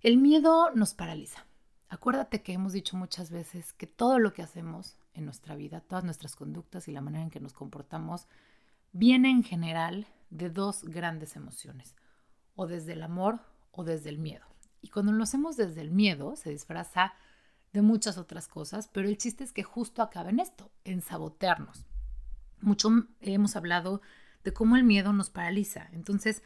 El 0.00 0.16
miedo 0.16 0.70
nos 0.74 0.94
paraliza. 0.94 1.44
Acuérdate 1.90 2.42
que 2.42 2.54
hemos 2.54 2.72
dicho 2.72 2.96
muchas 2.96 3.30
veces 3.30 3.74
que 3.74 3.86
todo 3.86 4.18
lo 4.18 4.32
que 4.32 4.40
hacemos 4.40 4.96
en 5.12 5.26
nuestra 5.26 5.54
vida, 5.56 5.82
todas 5.82 6.04
nuestras 6.04 6.36
conductas 6.36 6.88
y 6.88 6.92
la 6.92 7.02
manera 7.02 7.24
en 7.24 7.30
que 7.30 7.38
nos 7.38 7.52
comportamos, 7.52 8.28
viene 8.92 9.30
en 9.30 9.44
general 9.44 10.06
de 10.30 10.48
dos 10.48 10.82
grandes 10.82 11.36
emociones, 11.36 11.94
o 12.54 12.66
desde 12.66 12.94
el 12.94 13.02
amor 13.02 13.40
o 13.72 13.84
desde 13.84 14.08
el 14.08 14.18
miedo. 14.18 14.46
Y 14.80 14.88
cuando 14.88 15.12
lo 15.12 15.22
hacemos 15.22 15.58
desde 15.58 15.82
el 15.82 15.90
miedo, 15.90 16.34
se 16.34 16.48
disfraza 16.48 17.12
de 17.74 17.82
muchas 17.82 18.16
otras 18.16 18.48
cosas, 18.48 18.88
pero 18.88 19.06
el 19.06 19.18
chiste 19.18 19.44
es 19.44 19.52
que 19.52 19.62
justo 19.62 20.00
acaba 20.00 20.30
en 20.30 20.40
esto, 20.40 20.70
en 20.84 21.02
sabotearnos 21.02 21.84
mucho 22.62 22.90
hemos 23.20 23.56
hablado 23.56 24.00
de 24.44 24.52
cómo 24.52 24.76
el 24.76 24.84
miedo 24.84 25.12
nos 25.12 25.30
paraliza. 25.30 25.88
Entonces, 25.92 26.42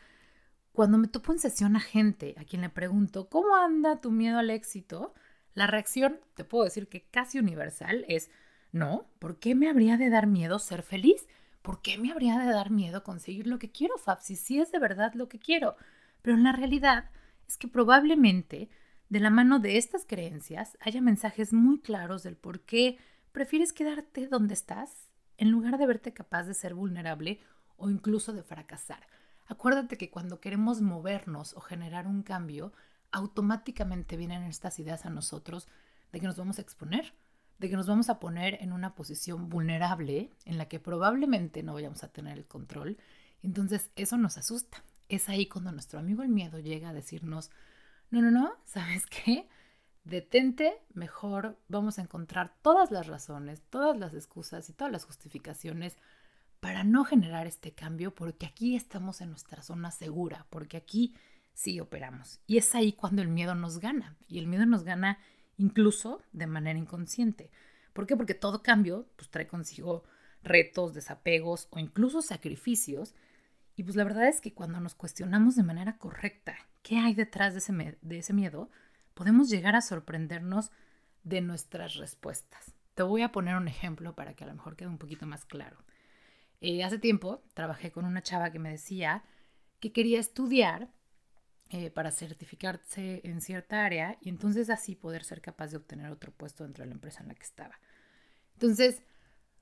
cuando 0.73 0.99
me 0.99 1.09
topo 1.09 1.33
en 1.33 1.39
sesión 1.39 1.77
a 1.77 1.81
gente 1.81 2.35
a 2.39 2.45
quien 2.45 2.63
le 2.63 2.69
pregunto, 2.69 3.29
¿cómo 3.29 3.57
anda 3.57 4.01
tu 4.01 4.11
miedo 4.11 4.39
al 4.39 4.51
éxito? 4.51 5.15
La 5.55 5.67
reacción, 5.67 6.21
te 6.35 6.45
puedo 6.45 6.65
decir 6.65 6.89
que 6.89 7.07
casi 7.09 7.39
universal, 7.39 8.05
es, 8.09 8.31
no, 8.73 9.09
¿por 9.19 9.39
qué 9.39 9.55
me 9.55 9.71
habría 9.71 9.97
de 9.97 10.11
dar 10.11 10.27
miedo 10.27 10.59
ser 10.59 10.83
feliz? 10.83 11.27
¿Por 11.63 11.81
qué 11.81 11.97
me 11.99 12.13
habría 12.13 12.39
de 12.39 12.53
dar 12.53 12.71
miedo 12.71 13.03
conseguir 13.03 13.47
lo 13.47 13.59
que 13.59 13.73
quiero, 13.73 13.97
Fab? 13.97 14.21
Si 14.21 14.37
sí 14.37 14.61
es 14.61 14.71
de 14.71 14.79
verdad 14.79 15.15
lo 15.15 15.29
que 15.29 15.39
quiero. 15.39 15.77
Pero 16.21 16.37
en 16.37 16.45
la 16.45 16.53
realidad 16.53 17.11
es 17.49 17.57
que 17.57 17.69
probablemente 17.69 18.69
de 19.09 19.21
la 19.21 19.31
mano 19.31 19.59
de 19.61 19.79
estas 19.79 20.05
creencias 20.05 20.77
haya 20.81 21.01
mensajes 21.01 21.53
muy 21.53 21.81
claros 21.81 22.23
del 22.23 22.37
por 22.37 22.61
qué 22.61 22.99
prefieres 23.33 23.73
quedarte 23.73 24.27
donde 24.27 24.55
estás 24.55 25.06
en 25.39 25.51
lugar 25.51 25.79
de 25.79 25.87
verte 25.87 26.13
capaz 26.13 26.45
de 26.45 26.55
ser 26.55 26.75
vulnerable 26.75 27.41
o 27.77 27.91
incluso 27.91 28.33
de 28.33 28.43
fracasar. 28.43 29.07
Acuérdate 29.47 29.97
que 29.97 30.11
cuando 30.11 30.41
queremos 30.41 30.81
movernos 30.81 31.55
o 31.55 31.61
generar 31.61 32.07
un 32.07 32.23
cambio, 32.23 32.73
automáticamente 33.13 34.17
vienen 34.17 34.43
estas 34.43 34.79
ideas 34.79 35.07
a 35.07 35.11
nosotros 35.11 35.69
de 36.13 36.21
que 36.21 36.27
nos 36.27 36.37
vamos 36.37 36.59
a 36.59 36.63
exponer, 36.63 37.15
de 37.59 37.71
que 37.71 37.77
nos 37.77 37.87
vamos 37.87 38.11
a 38.11 38.19
poner 38.19 38.59
en 38.61 38.73
una 38.73 38.95
posición 38.95 39.49
vulnerable 39.49 40.31
en 40.45 40.59
la 40.59 40.69
que 40.69 40.81
probablemente 40.81 41.63
no 41.63 41.75
vayamos 41.75 42.03
a 42.03 42.13
tener 42.13 42.39
el 42.39 42.47
control. 42.47 42.99
Entonces 43.43 43.91
eso 43.97 44.17
nos 44.17 44.37
asusta. 44.37 44.85
es 45.09 45.29
ahí 45.29 45.47
cuando 45.47 45.71
nuestro 45.71 46.01
amigo 46.01 46.23
el 46.23 46.29
miedo 46.29 46.59
llega 46.59 46.89
a 46.89 46.93
decirnos, 46.93 47.51
no, 48.11 48.21
no, 48.21 48.31
no, 48.31 48.55
¿sabes 48.65 49.07
qué? 49.07 49.49
Detente, 50.07 50.73
mejor 50.95 51.59
vamos 51.67 51.99
a 51.99 52.03
encontrar 52.03 52.55
todas 52.63 52.93
las 52.93 53.09
razones, 53.09 53.61
todas 53.71 53.99
las 53.99 54.15
excusas 54.15 54.71
y 54.71 54.73
todas 54.73 54.93
las 54.93 55.05
justificaciones 55.05 55.97
para 56.61 56.85
no 56.85 57.05
generar 57.05 57.49
este 57.49 57.73
cambio, 57.73 58.15
porque 58.15 58.47
aquí 58.47 58.77
estamos 58.77 59.21
en 59.21 59.31
nuestra 59.31 59.65
zona 59.65 59.91
segura, 59.91 60.47
porque 60.49 60.77
aquí 60.77 61.17
sí 61.55 61.81
operamos. 61.81 62.39
Y 62.47 62.59
es 62.59 62.73
ahí 62.77 62.93
cuando 62.93 63.21
el 63.21 63.27
miedo 63.27 63.57
nos 63.57 63.81
gana, 63.81 64.17
y 64.29 64.39
el 64.39 64.47
miedo 64.47 64.65
nos 64.65 64.85
gana 64.85 65.19
incluso 65.57 66.23
de 66.33 66.47
manera 66.47 66.79
inconsciente. 66.79 67.51
¿Por 67.93 68.07
qué? 68.07 68.17
Porque 68.17 68.35
todo 68.35 68.63
cambio 68.63 69.09
pues, 69.17 69.29
trae 69.29 69.49
consigo 69.49 70.05
retos, 70.41 70.95
desapegos 70.95 71.67
o 71.71 71.81
incluso 71.81 72.23
sacrificios. 72.23 73.17
Y 73.75 73.83
pues 73.83 73.97
la 73.97 74.05
verdad 74.05 74.29
es 74.29 74.41
que 74.41 74.55
cuando 74.55 74.79
nos 74.79 74.95
cuestionamos 74.95 75.57
de 75.57 75.65
manera 75.65 75.99
correcta 75.99 76.55
qué 76.83 76.99
hay 76.99 77.15
detrás 77.15 77.55
de 77.55 77.59
ese, 77.59 77.99
de 78.01 78.19
ese 78.19 78.33
miedo, 78.33 78.71
podemos 79.17 79.49
llegar 79.49 79.75
a 79.75 79.81
sorprendernos 79.81 80.71
de 81.25 81.41
nuestras 81.41 81.95
respuestas. 81.95 82.75
Te 82.95 83.03
voy 83.03 83.23
a 83.23 83.33
poner 83.33 83.57
un 83.57 83.67
ejemplo 83.67 84.15
para 84.15 84.35
que 84.35 84.45
a 84.45 84.47
lo 84.47 84.55
mejor 84.55 84.77
quede 84.77 84.91
un 84.91 84.99
poquito 84.99 85.27
más 85.27 85.47
claro. 85.47 85.79
Eh, 86.61 86.85
hace 86.85 86.99
tiempo 86.99 87.43
trabajé 87.55 87.91
con 87.91 88.05
una 88.05 88.23
chava 88.23 88.51
que 88.51 88.59
me 88.59 88.71
decía 88.71 89.25
que 89.81 89.91
quería 89.91 90.21
estudiar 90.21 90.91
eh, 91.71 91.91
para 91.91 92.13
certificarse 92.13 93.23
en 93.25 93.41
cierta 93.41 93.87
área 93.87 94.19
y 94.21 94.29
entonces 94.29 94.69
así 94.69 94.95
poder 94.95 95.25
ser 95.25 95.41
capaz 95.41 95.69
de 95.69 95.79
obtener 95.79 96.11
otro 96.11 96.31
puesto 96.31 96.65
dentro 96.65 96.85
de 96.85 96.89
la 96.89 96.95
empresa 96.95 97.23
en 97.23 97.29
la 97.29 97.35
que 97.35 97.43
estaba. 97.43 97.81
Entonces, 98.53 99.03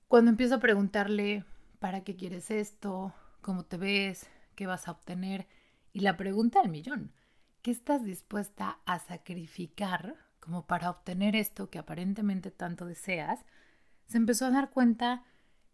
cuando 0.09 0.33
empiezo 0.33 0.57
a 0.57 0.61
preguntarle, 0.61 1.45
¿para 1.79 2.03
qué 2.03 2.17
quieres 2.17 2.51
esto? 2.51 3.15
¿Cómo 3.41 3.65
te 3.65 3.77
ves? 3.77 4.27
¿Qué 4.57 4.67
vas 4.67 4.89
a 4.89 4.91
obtener? 4.91 5.47
Y 5.93 6.01
la 6.01 6.17
pregunta 6.17 6.61
al 6.61 6.71
millón, 6.71 7.13
¿qué 7.65 7.71
estás 7.71 8.05
dispuesta 8.05 8.79
a 8.85 8.99
sacrificar 8.99 10.17
como 10.39 10.67
para 10.67 10.91
obtener 10.91 11.35
esto 11.35 11.71
que 11.71 11.79
aparentemente 11.79 12.51
tanto 12.51 12.85
deseas? 12.85 13.41
Se 14.07 14.19
empezó 14.19 14.45
a 14.45 14.51
dar 14.51 14.69
cuenta 14.69 15.25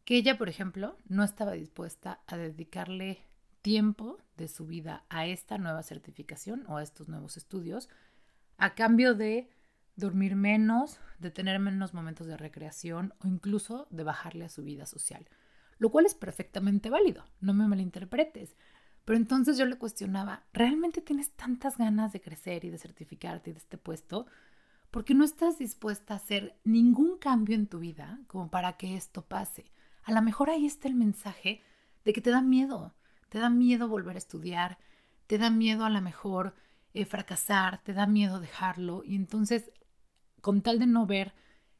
que 0.04 0.14
ella, 0.14 0.38
por 0.38 0.48
ejemplo, 0.48 0.96
no 1.08 1.24
estaba 1.24 1.50
dispuesta 1.54 2.20
a 2.28 2.36
dedicarle 2.36 3.24
tiempo 3.60 4.18
de 4.36 4.46
su 4.46 4.66
vida 4.66 5.04
a 5.08 5.26
esta 5.26 5.58
nueva 5.58 5.82
certificación 5.82 6.64
o 6.68 6.76
a 6.76 6.84
estos 6.84 7.08
nuevos 7.08 7.36
estudios 7.36 7.88
a 8.56 8.76
cambio 8.76 9.16
de 9.16 9.50
dormir 9.96 10.36
menos, 10.36 11.00
de 11.18 11.32
tener 11.32 11.58
menos 11.58 11.92
momentos 11.92 12.28
de 12.28 12.36
recreación 12.36 13.14
o 13.18 13.26
incluso 13.26 13.88
de 13.90 14.04
bajarle 14.04 14.44
a 14.44 14.48
su 14.48 14.62
vida 14.62 14.86
social, 14.86 15.26
lo 15.78 15.90
cual 15.90 16.06
es 16.06 16.14
perfectamente 16.14 16.88
válido, 16.88 17.24
no 17.40 17.52
me 17.52 17.66
malinterpretes. 17.66 18.54
Pero 19.10 19.18
entonces 19.18 19.58
yo 19.58 19.66
le 19.66 19.76
cuestionaba, 19.76 20.44
¿realmente 20.52 21.00
tienes 21.00 21.32
tantas 21.32 21.76
ganas 21.76 22.12
de 22.12 22.20
crecer 22.20 22.64
y 22.64 22.70
de 22.70 22.78
certificarte 22.78 23.50
de 23.50 23.58
este 23.58 23.76
puesto? 23.76 24.28
Porque 24.92 25.14
no 25.14 25.24
estás 25.24 25.58
dispuesta 25.58 26.14
a 26.14 26.18
hacer 26.18 26.60
ningún 26.62 27.18
cambio 27.18 27.56
en 27.56 27.66
tu 27.66 27.80
vida 27.80 28.20
como 28.28 28.52
para 28.52 28.76
que 28.76 28.94
esto 28.94 29.26
pase. 29.26 29.72
A 30.04 30.12
lo 30.12 30.22
mejor 30.22 30.48
ahí 30.48 30.64
está 30.64 30.86
el 30.86 30.94
mensaje 30.94 31.60
de 32.04 32.12
que 32.12 32.20
te 32.20 32.30
da 32.30 32.40
miedo, 32.40 32.94
te 33.30 33.40
da 33.40 33.50
miedo 33.50 33.88
volver 33.88 34.14
a 34.14 34.18
estudiar, 34.18 34.78
te 35.26 35.38
da 35.38 35.50
miedo 35.50 35.84
a 35.84 35.90
lo 35.90 36.00
mejor 36.00 36.54
eh, 36.94 37.04
fracasar, 37.04 37.82
te 37.82 37.92
da 37.94 38.06
miedo 38.06 38.38
dejarlo 38.38 39.02
y 39.04 39.16
entonces 39.16 39.72
con 40.40 40.62
tal 40.62 40.78
de 40.78 40.86
no 40.86 41.04
ver 41.06 41.34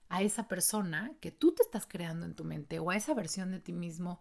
a 0.08 0.22
esa 0.22 0.48
persona 0.48 1.12
que 1.20 1.30
tú 1.30 1.54
te 1.54 1.62
estás 1.62 1.86
creando 1.86 2.26
en 2.26 2.34
tu 2.34 2.42
mente 2.42 2.80
o 2.80 2.90
a 2.90 2.96
esa 2.96 3.14
versión 3.14 3.52
de 3.52 3.60
ti 3.60 3.72
mismo 3.72 4.20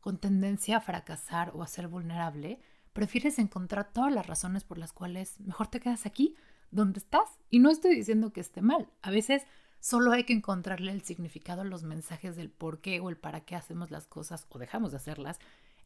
con 0.00 0.18
tendencia 0.18 0.78
a 0.78 0.80
fracasar 0.80 1.52
o 1.54 1.62
a 1.62 1.66
ser 1.66 1.88
vulnerable, 1.88 2.60
prefieres 2.92 3.38
encontrar 3.38 3.92
todas 3.92 4.12
las 4.12 4.26
razones 4.26 4.64
por 4.64 4.78
las 4.78 4.92
cuales 4.92 5.38
mejor 5.40 5.68
te 5.68 5.80
quedas 5.80 6.06
aquí 6.06 6.34
donde 6.70 6.98
estás. 6.98 7.28
Y 7.50 7.58
no 7.58 7.70
estoy 7.70 7.94
diciendo 7.94 8.32
que 8.32 8.40
esté 8.40 8.62
mal. 8.62 8.88
A 9.02 9.10
veces 9.10 9.44
solo 9.80 10.12
hay 10.12 10.24
que 10.24 10.32
encontrarle 10.32 10.92
el 10.92 11.02
significado 11.02 11.62
a 11.62 11.64
los 11.64 11.82
mensajes 11.82 12.36
del 12.36 12.50
por 12.50 12.80
qué 12.80 13.00
o 13.00 13.08
el 13.08 13.16
para 13.16 13.40
qué 13.40 13.56
hacemos 13.56 13.90
las 13.90 14.06
cosas 14.06 14.46
o 14.48 14.58
dejamos 14.58 14.90
de 14.90 14.98
hacerlas 14.98 15.38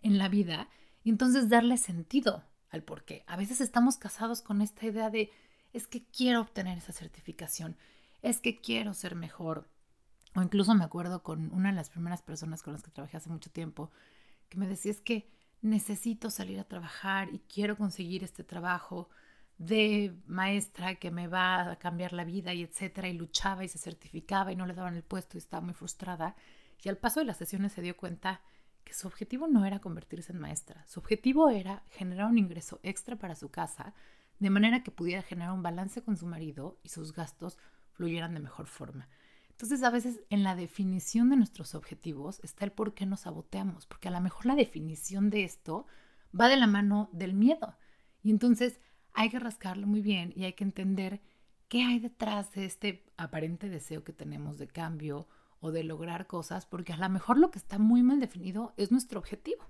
en 0.02 0.18
la 0.18 0.28
vida 0.28 0.68
y 1.02 1.10
entonces 1.10 1.48
darle 1.48 1.76
sentido 1.76 2.44
al 2.70 2.82
por 2.82 3.04
qué. 3.04 3.24
A 3.26 3.36
veces 3.36 3.60
estamos 3.60 3.96
casados 3.96 4.42
con 4.42 4.62
esta 4.62 4.86
idea 4.86 5.10
de 5.10 5.30
es 5.72 5.86
que 5.86 6.04
quiero 6.04 6.40
obtener 6.40 6.78
esa 6.78 6.92
certificación, 6.92 7.76
es 8.22 8.40
que 8.40 8.60
quiero 8.60 8.94
ser 8.94 9.14
mejor. 9.14 9.68
O 10.34 10.42
incluso 10.42 10.74
me 10.74 10.84
acuerdo 10.84 11.22
con 11.22 11.52
una 11.52 11.70
de 11.70 11.76
las 11.76 11.90
primeras 11.90 12.22
personas 12.22 12.62
con 12.62 12.72
las 12.72 12.82
que 12.82 12.90
trabajé 12.90 13.16
hace 13.16 13.30
mucho 13.30 13.50
tiempo, 13.50 13.90
que 14.48 14.58
me 14.58 14.66
decía 14.66 14.90
es 14.90 15.00
que 15.00 15.28
necesito 15.62 16.30
salir 16.30 16.58
a 16.58 16.64
trabajar 16.64 17.32
y 17.32 17.38
quiero 17.40 17.76
conseguir 17.76 18.24
este 18.24 18.44
trabajo 18.44 19.08
de 19.58 20.14
maestra 20.26 20.96
que 20.96 21.10
me 21.10 21.28
va 21.28 21.70
a 21.70 21.76
cambiar 21.78 22.12
la 22.12 22.24
vida 22.24 22.52
y 22.52 22.62
etcétera, 22.62 23.08
y 23.08 23.12
luchaba 23.14 23.64
y 23.64 23.68
se 23.68 23.78
certificaba 23.78 24.52
y 24.52 24.56
no 24.56 24.66
le 24.66 24.74
daban 24.74 24.96
el 24.96 25.04
puesto 25.04 25.36
y 25.36 25.38
estaba 25.38 25.62
muy 25.62 25.74
frustrada. 25.74 26.36
Y 26.82 26.88
al 26.88 26.98
paso 26.98 27.20
de 27.20 27.26
las 27.26 27.36
sesiones 27.36 27.72
se 27.72 27.80
dio 27.80 27.96
cuenta 27.96 28.42
que 28.82 28.92
su 28.92 29.06
objetivo 29.06 29.46
no 29.46 29.64
era 29.64 29.80
convertirse 29.80 30.32
en 30.32 30.40
maestra, 30.40 30.84
su 30.86 31.00
objetivo 31.00 31.48
era 31.48 31.84
generar 31.90 32.26
un 32.26 32.36
ingreso 32.36 32.80
extra 32.82 33.16
para 33.16 33.34
su 33.34 33.50
casa, 33.50 33.94
de 34.40 34.50
manera 34.50 34.82
que 34.82 34.90
pudiera 34.90 35.22
generar 35.22 35.52
un 35.52 35.62
balance 35.62 36.02
con 36.02 36.16
su 36.16 36.26
marido 36.26 36.78
y 36.82 36.90
sus 36.90 37.14
gastos 37.14 37.56
fluyeran 37.92 38.34
de 38.34 38.40
mejor 38.40 38.66
forma. 38.66 39.08
Entonces 39.54 39.84
a 39.84 39.90
veces 39.90 40.20
en 40.30 40.42
la 40.42 40.56
definición 40.56 41.30
de 41.30 41.36
nuestros 41.36 41.76
objetivos 41.76 42.40
está 42.42 42.64
el 42.64 42.72
por 42.72 42.92
qué 42.92 43.06
nos 43.06 43.20
saboteamos, 43.20 43.86
porque 43.86 44.08
a 44.08 44.10
lo 44.10 44.20
mejor 44.20 44.46
la 44.46 44.56
definición 44.56 45.30
de 45.30 45.44
esto 45.44 45.86
va 46.38 46.48
de 46.48 46.56
la 46.56 46.66
mano 46.66 47.08
del 47.12 47.34
miedo. 47.34 47.76
Y 48.20 48.30
entonces 48.30 48.80
hay 49.12 49.30
que 49.30 49.38
rascarlo 49.38 49.86
muy 49.86 50.00
bien 50.00 50.32
y 50.34 50.44
hay 50.44 50.54
que 50.54 50.64
entender 50.64 51.20
qué 51.68 51.84
hay 51.84 52.00
detrás 52.00 52.50
de 52.52 52.64
este 52.64 53.04
aparente 53.16 53.68
deseo 53.68 54.02
que 54.02 54.12
tenemos 54.12 54.58
de 54.58 54.66
cambio 54.66 55.28
o 55.60 55.70
de 55.70 55.84
lograr 55.84 56.26
cosas, 56.26 56.66
porque 56.66 56.92
a 56.92 56.96
lo 56.96 57.08
mejor 57.08 57.38
lo 57.38 57.52
que 57.52 57.60
está 57.60 57.78
muy 57.78 58.02
mal 58.02 58.18
definido 58.18 58.74
es 58.76 58.90
nuestro 58.90 59.20
objetivo. 59.20 59.64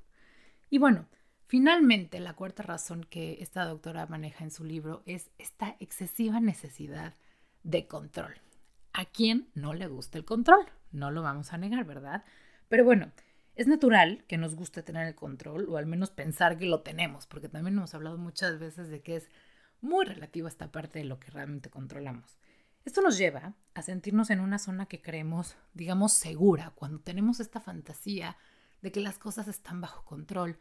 Y 0.71 0.79
bueno, 0.79 1.09
finalmente 1.47 2.21
la 2.21 2.33
cuarta 2.33 2.63
razón 2.63 3.05
que 3.05 3.37
esta 3.43 3.67
doctora 3.67 4.07
maneja 4.07 4.45
en 4.45 4.51
su 4.51 4.65
libro 4.65 5.03
es 5.05 5.31
esta 5.37 5.77
excesiva 5.79 6.41
necesidad 6.41 7.15
de 7.63 7.87
control. 7.87 8.44
¿A 8.95 9.07
quién 9.07 9.51
no 9.55 9.75
le 9.75 9.89
gusta 9.89 10.19
el 10.19 10.25
control? 10.25 10.67
No 10.93 11.11
lo 11.11 11.21
vamos 11.21 11.53
a 11.53 11.59
negar, 11.59 11.85
¿verdad? 11.85 12.25
Pero 12.69 12.85
bueno, 12.85 13.11
es 13.57 13.67
natural 13.67 14.25
que 14.29 14.39
nos 14.39 14.55
guste 14.55 14.85
tener 14.85 15.09
el 15.09 15.17
control 15.17 15.69
o 15.69 15.77
al 15.79 15.87
menos 15.87 16.11
pensar 16.11 16.57
que 16.59 16.67
lo 16.67 16.83
tenemos, 16.83 17.27
porque 17.27 17.49
también 17.49 17.77
hemos 17.77 17.93
hablado 17.95 18.19
muchas 18.19 18.61
veces 18.61 18.89
de 18.89 19.03
que 19.03 19.17
es 19.17 19.29
muy 19.81 20.05
relativo 20.05 20.47
esta 20.47 20.71
parte 20.71 21.01
de 21.01 21.07
lo 21.07 21.19
que 21.19 21.33
realmente 21.33 21.71
controlamos. 21.71 22.39
Esto 22.85 23.03
nos 23.03 23.19
lleva 23.19 23.55
a 23.75 23.83
sentirnos 23.83 24.31
en 24.31 24.39
una 24.39 24.61
zona 24.61 24.87
que 24.87 25.03
creemos, 25.03 25.57
digamos, 25.73 26.13
segura, 26.13 26.71
cuando 26.77 27.01
tenemos 27.01 27.41
esta 27.41 27.59
fantasía 27.59 28.37
de 28.81 28.93
que 28.93 29.01
las 29.01 29.19
cosas 29.19 29.49
están 29.49 29.81
bajo 29.81 30.05
control, 30.05 30.57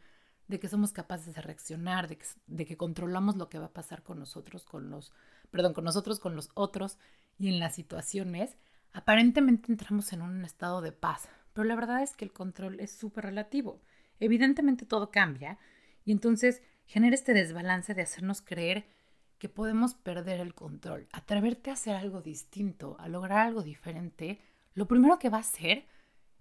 de 0.48 0.58
que 0.58 0.68
somos 0.68 0.90
capaces 0.90 1.36
de 1.36 1.40
reaccionar, 1.40 2.08
de 2.08 2.18
que, 2.18 2.26
de 2.48 2.66
que, 2.66 2.76
controlamos 2.76 3.36
lo 3.36 3.48
que 3.48 3.60
va 3.60 3.66
a 3.66 3.72
pasar 3.72 4.02
con 4.02 4.18
nosotros, 4.18 4.64
con 4.64 4.90
los, 4.90 5.12
perdón, 5.54 5.72
con 5.72 5.84
nosotros, 5.84 6.18
con 6.18 6.34
los 6.34 6.50
otros 6.54 6.98
y 7.38 7.46
en 7.46 7.60
las 7.60 7.76
situaciones, 7.76 8.56
aparentemente 8.92 9.70
entramos 9.70 10.12
en 10.12 10.20
un 10.20 10.44
estado 10.44 10.80
de 10.80 10.90
paz, 10.90 11.28
pero 11.52 11.62
la 11.62 11.76
verdad 11.76 12.02
es 12.02 12.16
que 12.16 12.24
el 12.24 12.32
control 12.32 12.80
es 12.80 12.90
súper 12.90 13.26
relativo. 13.26 13.80
Evidentemente 14.18 14.84
todo 14.84 15.12
cambia 15.12 15.60
y 16.04 16.10
entonces 16.10 16.60
genera 16.86 17.14
este 17.14 17.34
desbalance 17.34 17.94
de 17.94 18.02
hacernos 18.02 18.40
creer 18.40 18.88
que 19.38 19.48
podemos 19.48 19.94
perder 19.94 20.40
el 20.40 20.56
control. 20.56 21.06
Atreverte 21.12 21.70
a 21.70 21.74
hacer 21.74 21.94
algo 21.94 22.20
distinto, 22.20 22.96
a 22.98 23.06
lograr 23.06 23.46
algo 23.46 23.62
diferente, 23.62 24.40
lo 24.74 24.88
primero 24.88 25.20
que 25.20 25.30
va 25.30 25.36
a 25.36 25.42
hacer 25.42 25.86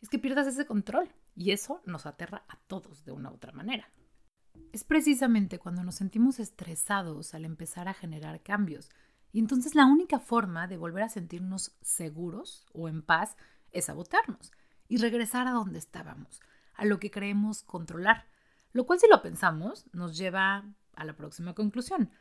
es 0.02 0.10
que 0.10 0.18
pierdas 0.18 0.48
ese 0.48 0.66
control 0.66 1.08
y 1.36 1.52
eso 1.52 1.84
nos 1.86 2.08
aterra 2.08 2.46
a 2.48 2.58
todos 2.66 3.06
de 3.06 3.12
una 3.12 3.30
u 3.30 3.36
otra 3.36 3.52
manera. 3.52 3.88
Es 4.72 4.84
precisamente 4.84 5.60
cuando 5.60 5.84
nos 5.84 5.96
sentimos 5.96 6.40
estresados 6.40 7.34
al 7.34 7.46
empezar 7.46 7.88
a 7.88 7.94
generar 7.94 8.42
cambios 8.42 8.90
y 9.32 9.40
entonces 9.40 9.76
la 9.76 9.86
única 9.86 10.20
forma 10.20 10.68
de 10.68 10.78
volver 10.78 11.04
a 11.04 11.10
sentirnos 11.10 11.76
seguros 11.82 12.66
o 12.74 12.88
en 12.88 13.02
paz 13.02 13.36
es 13.72 13.86
sabotearnos 13.86 14.52
y 14.88 14.98
regresar 14.98 15.48
a 15.48 15.52
donde 15.52 15.80
estábamos, 15.80 16.42
a 16.76 16.86
lo 16.86 17.00
que 17.00 17.12
creemos 17.12 17.64
controlar, 17.64 18.28
lo 18.74 18.86
cual 18.86 19.00
si 19.00 19.08
lo 19.08 19.22
pensamos 19.22 19.86
nos 19.92 20.18
lleva 20.18 20.66
a 20.96 21.06
la 21.06 21.16
próxima 21.16 21.54
conclusión. 21.54 22.12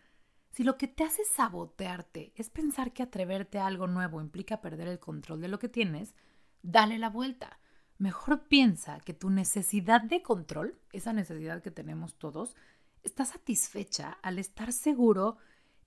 Si 0.50 0.64
lo 0.64 0.76
que 0.76 0.88
te 0.88 1.04
hace 1.04 1.24
sabotearte 1.24 2.32
es 2.36 2.50
pensar 2.50 2.92
que 2.92 3.02
atreverte 3.02 3.58
a 3.58 3.66
algo 3.66 3.86
nuevo 3.86 4.20
implica 4.20 4.60
perder 4.60 4.88
el 4.88 4.98
control 4.98 5.40
de 5.40 5.48
lo 5.48 5.58
que 5.58 5.68
tienes, 5.68 6.14
dale 6.62 6.98
la 6.98 7.08
vuelta. 7.08 7.58
Mejor 8.02 8.48
piensa 8.48 8.98
que 8.98 9.14
tu 9.14 9.30
necesidad 9.30 10.00
de 10.02 10.22
control, 10.22 10.76
esa 10.92 11.12
necesidad 11.12 11.62
que 11.62 11.70
tenemos 11.70 12.18
todos, 12.18 12.56
está 13.04 13.24
satisfecha 13.24 14.18
al 14.22 14.40
estar 14.40 14.72
seguro 14.72 15.36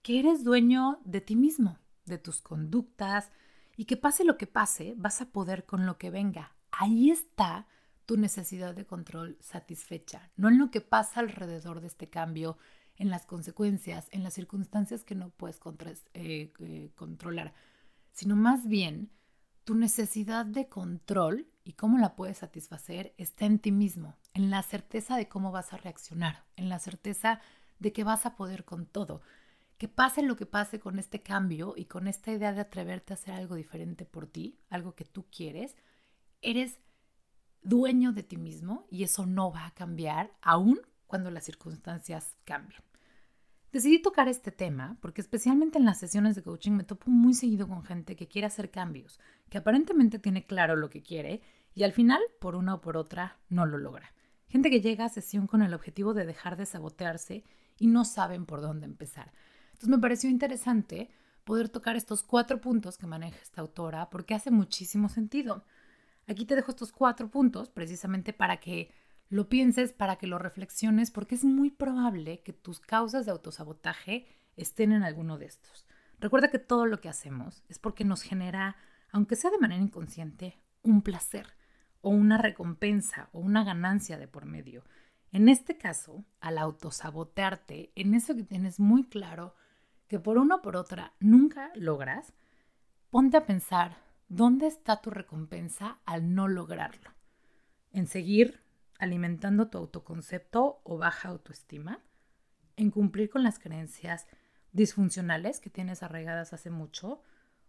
que 0.01 0.21
eres 0.21 0.45
dueño 0.45 1.01
de 1.03 1.19
ti 1.19 1.35
mismo, 1.35 1.77
de 2.05 2.17
tus 2.17 2.39
conductas, 2.41 3.33
y 3.75 3.83
que 3.83 3.97
pase 3.97 4.23
lo 4.23 4.37
que 4.37 4.47
pase, 4.47 4.93
vas 4.95 5.19
a 5.19 5.29
poder 5.29 5.65
con 5.65 5.85
lo 5.85 5.97
que 5.97 6.09
venga. 6.09 6.55
Ahí 6.71 7.11
está 7.11 7.67
tu 8.05 8.15
necesidad 8.15 8.73
de 8.73 8.85
control 8.85 9.37
satisfecha, 9.41 10.31
no 10.37 10.47
en 10.47 10.57
lo 10.57 10.71
que 10.71 10.79
pasa 10.79 11.19
alrededor 11.19 11.81
de 11.81 11.87
este 11.87 12.09
cambio, 12.09 12.57
en 12.95 13.09
las 13.09 13.25
consecuencias, 13.25 14.07
en 14.11 14.23
las 14.23 14.35
circunstancias 14.35 15.03
que 15.03 15.15
no 15.15 15.31
puedes 15.31 15.59
eh, 16.13 16.53
eh, 16.59 16.91
controlar, 16.95 17.53
sino 18.13 18.37
más 18.37 18.69
bien 18.69 19.11
tu 19.65 19.75
necesidad 19.75 20.45
de 20.45 20.69
control 20.69 21.49
y 21.65 21.73
cómo 21.73 21.97
la 21.97 22.15
puedes 22.15 22.37
satisfacer 22.37 23.13
está 23.17 23.45
en 23.45 23.59
ti 23.59 23.71
mismo, 23.71 24.15
en 24.33 24.51
la 24.51 24.61
certeza 24.61 25.17
de 25.17 25.27
cómo 25.27 25.51
vas 25.51 25.73
a 25.73 25.77
reaccionar, 25.77 26.45
en 26.55 26.69
la 26.69 26.79
certeza 26.79 27.41
de 27.79 27.91
que 27.91 28.03
vas 28.03 28.25
a 28.25 28.35
poder 28.35 28.63
con 28.63 28.85
todo. 28.85 29.21
Que 29.79 29.89
pase 29.89 30.21
lo 30.21 30.37
que 30.37 30.45
pase 30.45 30.79
con 30.79 30.99
este 30.99 31.21
cambio 31.21 31.73
y 31.75 31.85
con 31.85 32.07
esta 32.07 32.31
idea 32.31 32.53
de 32.53 32.61
atreverte 32.61 33.11
a 33.11 33.15
hacer 33.15 33.33
algo 33.33 33.55
diferente 33.55 34.05
por 34.05 34.27
ti, 34.27 34.59
algo 34.69 34.95
que 34.95 35.05
tú 35.05 35.25
quieres, 35.29 35.75
eres 36.41 36.79
dueño 37.63 38.13
de 38.13 38.23
ti 38.23 38.37
mismo 38.37 38.85
y 38.91 39.03
eso 39.03 39.25
no 39.25 39.51
va 39.51 39.65
a 39.65 39.73
cambiar 39.73 40.31
aún 40.41 40.79
cuando 41.07 41.31
las 41.31 41.45
circunstancias 41.45 42.37
cambien. 42.45 42.81
Decidí 43.71 44.01
tocar 44.01 44.29
este 44.29 44.51
tema 44.51 44.97
porque 45.01 45.19
especialmente 45.19 45.79
en 45.79 45.85
las 45.85 45.99
sesiones 45.99 46.35
de 46.35 46.43
coaching 46.43 46.73
me 46.73 46.83
topo 46.83 47.09
muy 47.09 47.33
seguido 47.33 47.67
con 47.67 47.83
gente 47.83 48.15
que 48.15 48.27
quiere 48.27 48.45
hacer 48.45 48.69
cambios, 48.69 49.19
que 49.49 49.57
aparentemente 49.57 50.19
tiene 50.19 50.45
claro 50.45 50.75
lo 50.75 50.89
que 50.89 51.03
quiere 51.03 51.41
y 51.73 51.83
al 51.83 51.91
final, 51.91 52.21
por 52.39 52.55
una 52.55 52.75
o 52.75 52.81
por 52.81 52.97
otra, 52.97 53.37
no 53.49 53.65
lo 53.65 53.77
logra. 53.77 54.13
Gente 54.47 54.69
que 54.69 54.81
llega 54.81 55.05
a 55.05 55.09
sesión 55.09 55.47
con 55.47 55.61
el 55.61 55.73
objetivo 55.73 56.13
de 56.13 56.25
dejar 56.25 56.55
de 56.55 56.65
sabotearse 56.65 57.43
y 57.77 57.87
no 57.87 58.05
saben 58.05 58.45
por 58.45 58.61
dónde 58.61 58.85
empezar. 58.85 59.33
Entonces 59.67 59.89
me 59.89 59.99
pareció 59.99 60.29
interesante 60.29 61.09
poder 61.43 61.69
tocar 61.69 61.95
estos 61.95 62.23
cuatro 62.23 62.61
puntos 62.61 62.97
que 62.97 63.07
maneja 63.07 63.37
esta 63.41 63.61
autora 63.61 64.09
porque 64.09 64.33
hace 64.33 64.51
muchísimo 64.51 65.09
sentido. 65.09 65.65
Aquí 66.27 66.45
te 66.45 66.55
dejo 66.55 66.71
estos 66.71 66.91
cuatro 66.91 67.29
puntos 67.29 67.69
precisamente 67.69 68.33
para 68.33 68.57
que 68.57 68.91
lo 69.29 69.49
pienses, 69.49 69.91
para 69.91 70.17
que 70.17 70.27
lo 70.27 70.39
reflexiones, 70.39 71.11
porque 71.11 71.35
es 71.35 71.43
muy 71.43 71.71
probable 71.71 72.41
que 72.41 72.53
tus 72.53 72.79
causas 72.79 73.25
de 73.25 73.31
autosabotaje 73.31 74.27
estén 74.55 74.91
en 74.91 75.03
alguno 75.03 75.37
de 75.37 75.45
estos. 75.45 75.85
Recuerda 76.19 76.49
que 76.49 76.59
todo 76.59 76.85
lo 76.85 77.01
que 77.01 77.09
hacemos 77.09 77.63
es 77.67 77.79
porque 77.79 78.05
nos 78.05 78.21
genera, 78.21 78.77
aunque 79.11 79.35
sea 79.35 79.51
de 79.51 79.59
manera 79.59 79.81
inconsciente, 79.81 80.59
un 80.83 81.01
placer 81.01 81.47
o 82.01 82.09
una 82.09 82.37
recompensa 82.37 83.29
o 83.31 83.39
una 83.39 83.63
ganancia 83.63 84.17
de 84.17 84.27
por 84.27 84.45
medio. 84.45 84.83
En 85.31 85.49
este 85.49 85.77
caso, 85.77 86.23
al 86.39 86.57
autosabotearte, 86.57 87.91
en 87.95 88.13
eso 88.13 88.35
que 88.35 88.43
tienes 88.43 88.79
muy 88.79 89.03
claro 89.03 89.55
que 90.07 90.19
por 90.19 90.37
una 90.37 90.55
o 90.55 90.61
por 90.61 90.75
otra 90.75 91.13
nunca 91.19 91.71
logras, 91.75 92.33
ponte 93.09 93.37
a 93.37 93.45
pensar 93.45 93.97
¿Dónde 94.27 94.65
está 94.65 95.01
tu 95.01 95.11
recompensa 95.11 95.99
al 96.05 96.33
no 96.33 96.47
lograrlo? 96.47 97.11
¿En 97.91 98.07
seguir 98.07 98.59
alimentando 98.97 99.67
tu 99.67 99.77
autoconcepto 99.77 100.81
o 100.83 100.97
baja 100.97 101.29
autoestima? 101.29 101.99
¿En 102.75 102.89
cumplir 102.89 103.29
con 103.29 103.43
las 103.43 103.59
creencias 103.59 104.25
disfuncionales 104.71 105.59
que 105.59 105.69
tienes 105.69 106.01
arraigadas 106.01 106.53
hace 106.53 106.71
mucho? 106.71 107.21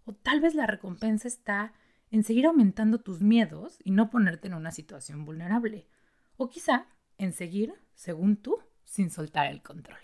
¿O 0.06 0.14
tal 0.14 0.40
vez 0.40 0.54
la 0.54 0.66
recompensa 0.66 1.26
está 1.26 1.72
en 2.10 2.22
seguir 2.22 2.46
aumentando 2.46 3.00
tus 3.00 3.20
miedos 3.20 3.78
y 3.82 3.90
no 3.90 4.08
ponerte 4.08 4.46
en 4.46 4.54
una 4.54 4.70
situación 4.70 5.24
vulnerable? 5.24 5.88
¿O 6.36 6.48
quizá 6.48 6.86
en 7.18 7.32
seguir, 7.32 7.74
según 7.94 8.36
tú, 8.36 8.56
sin 8.84 9.10
soltar 9.10 9.48
el 9.48 9.62
control? 9.62 9.98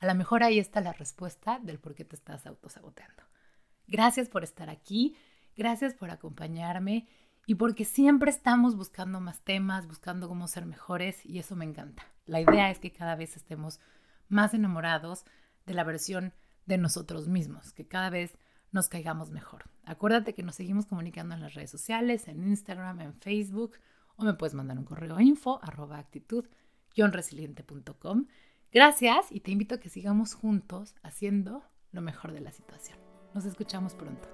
A 0.00 0.06
lo 0.06 0.16
mejor 0.16 0.42
ahí 0.42 0.58
está 0.58 0.80
la 0.80 0.92
respuesta 0.92 1.60
del 1.60 1.78
por 1.78 1.94
qué 1.94 2.04
te 2.04 2.16
estás 2.16 2.44
autosaboteando. 2.44 3.22
Gracias 3.86 4.28
por 4.28 4.42
estar 4.42 4.68
aquí. 4.68 5.16
Gracias 5.56 5.94
por 5.94 6.10
acompañarme 6.10 7.06
y 7.46 7.54
porque 7.54 7.84
siempre 7.84 8.30
estamos 8.30 8.74
buscando 8.76 9.20
más 9.20 9.40
temas, 9.42 9.86
buscando 9.86 10.28
cómo 10.28 10.48
ser 10.48 10.66
mejores 10.66 11.24
y 11.24 11.38
eso 11.38 11.54
me 11.54 11.64
encanta. 11.64 12.04
La 12.26 12.40
idea 12.40 12.72
es 12.72 12.80
que 12.80 12.92
cada 12.92 13.14
vez 13.14 13.36
estemos 13.36 13.78
más 14.28 14.54
enamorados 14.54 15.24
de 15.66 15.74
la 15.74 15.84
versión 15.84 16.34
de 16.66 16.78
nosotros 16.78 17.28
mismos, 17.28 17.72
que 17.72 17.86
cada 17.86 18.10
vez 18.10 18.36
nos 18.76 18.88
caigamos 18.88 19.30
mejor. 19.30 19.64
Acuérdate 19.84 20.34
que 20.34 20.44
nos 20.44 20.54
seguimos 20.54 20.86
comunicando 20.86 21.34
en 21.34 21.40
las 21.40 21.54
redes 21.54 21.70
sociales, 21.70 22.28
en 22.28 22.46
Instagram, 22.46 23.00
en 23.00 23.14
Facebook, 23.14 23.72
o 24.16 24.24
me 24.24 24.34
puedes 24.34 24.54
mandar 24.54 24.78
un 24.78 24.84
correo 24.84 25.16
a 25.16 25.22
info 25.22 25.58
arroba 25.62 25.98
actitud 25.98 26.46
resiliente.com. 26.94 28.26
Gracias 28.72 29.26
y 29.30 29.40
te 29.40 29.50
invito 29.50 29.74
a 29.74 29.80
que 29.80 29.88
sigamos 29.88 30.34
juntos 30.34 30.94
haciendo 31.02 31.64
lo 31.92 32.00
mejor 32.00 32.32
de 32.32 32.40
la 32.40 32.52
situación. 32.52 32.98
Nos 33.34 33.44
escuchamos 33.44 33.94
pronto. 33.94 34.28